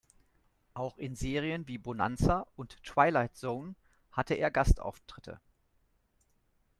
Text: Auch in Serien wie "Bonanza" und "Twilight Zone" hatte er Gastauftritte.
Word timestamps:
Auch 0.73 0.97
in 0.97 1.15
Serien 1.15 1.67
wie 1.67 1.77
"Bonanza" 1.77 2.47
und 2.55 2.81
"Twilight 2.83 3.35
Zone" 3.35 3.75
hatte 4.11 4.33
er 4.33 4.49
Gastauftritte. 4.49 5.39